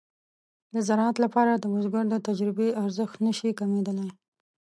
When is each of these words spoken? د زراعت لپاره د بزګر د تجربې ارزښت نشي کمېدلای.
د 0.73 0.75
زراعت 0.87 1.17
لپاره 1.25 1.51
د 1.55 1.65
بزګر 1.73 2.05
د 2.09 2.15
تجربې 2.27 2.67
ارزښت 2.83 3.15
نشي 3.25 3.49
کمېدلای. 3.59 4.09